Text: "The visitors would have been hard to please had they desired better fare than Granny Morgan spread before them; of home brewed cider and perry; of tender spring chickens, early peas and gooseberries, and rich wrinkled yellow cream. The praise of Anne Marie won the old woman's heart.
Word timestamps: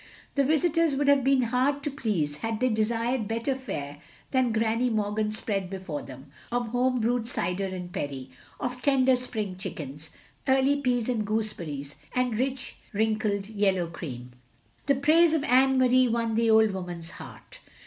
"The 0.33 0.43
visitors 0.43 0.95
would 0.95 1.07
have 1.09 1.23
been 1.23 1.43
hard 1.43 1.83
to 1.83 1.91
please 1.91 2.37
had 2.37 2.59
they 2.59 2.69
desired 2.69 3.27
better 3.27 3.53
fare 3.53 3.99
than 4.31 4.51
Granny 4.51 4.89
Morgan 4.89 5.29
spread 5.29 5.69
before 5.69 6.01
them; 6.01 6.31
of 6.51 6.69
home 6.69 6.99
brewed 6.99 7.27
cider 7.27 7.67
and 7.67 7.93
perry; 7.93 8.31
of 8.59 8.81
tender 8.81 9.15
spring 9.15 9.57
chickens, 9.57 10.09
early 10.47 10.81
peas 10.81 11.07
and 11.07 11.23
gooseberries, 11.23 11.97
and 12.15 12.39
rich 12.39 12.77
wrinkled 12.93 13.45
yellow 13.47 13.85
cream. 13.85 14.31
The 14.87 14.95
praise 14.95 15.35
of 15.35 15.43
Anne 15.43 15.77
Marie 15.77 16.07
won 16.07 16.33
the 16.33 16.49
old 16.49 16.71
woman's 16.71 17.11
heart. 17.11 17.59